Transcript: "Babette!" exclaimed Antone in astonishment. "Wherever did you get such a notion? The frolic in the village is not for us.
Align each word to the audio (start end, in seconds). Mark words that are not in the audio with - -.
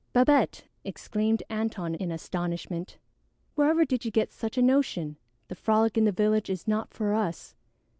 "Babette!" 0.13 0.63
exclaimed 0.83 1.43
Antone 1.51 1.93
in 1.93 2.11
astonishment. 2.11 2.97
"Wherever 3.53 3.85
did 3.85 4.03
you 4.03 4.09
get 4.09 4.31
such 4.31 4.57
a 4.57 4.61
notion? 4.63 5.17
The 5.47 5.53
frolic 5.53 5.95
in 5.95 6.05
the 6.05 6.11
village 6.11 6.49
is 6.49 6.67
not 6.67 6.91
for 6.91 7.13
us. 7.13 7.53